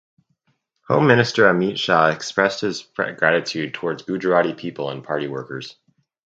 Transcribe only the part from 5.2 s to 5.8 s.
workers.